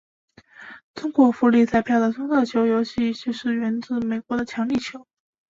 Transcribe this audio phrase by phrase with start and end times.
[0.95, 5.05] 中国福利彩票的双色球游戏就是源自美国的强力球。